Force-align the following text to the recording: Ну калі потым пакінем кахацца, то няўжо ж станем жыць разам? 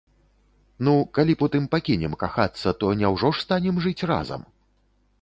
Ну 0.87 0.93
калі 1.17 1.33
потым 1.43 1.69
пакінем 1.77 2.17
кахацца, 2.25 2.75
то 2.83 2.93
няўжо 3.05 3.33
ж 3.37 3.47
станем 3.47 3.75
жыць 3.89 3.99
разам? 4.15 4.53